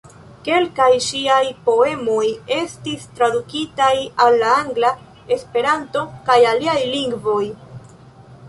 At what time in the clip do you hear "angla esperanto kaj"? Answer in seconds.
4.63-6.43